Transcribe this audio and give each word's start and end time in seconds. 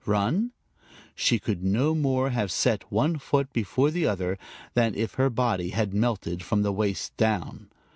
Run? 0.07 0.49
She 1.13 1.37
could 1.37 1.63
no 1.63 1.93
more 1.93 2.31
have 2.31 2.51
set 2.51 2.91
one 2.91 3.19
foot 3.19 3.53
before 3.53 3.91
the 3.91 4.07
other, 4.07 4.39
than 4.73 4.95
if 4.95 5.13
her 5.13 5.29
body 5.29 5.69
had 5.69 5.93
melted 5.93 6.41
from 6.41 6.63
the 6.63 6.73
waist 6.73 7.15
down. 7.17 7.69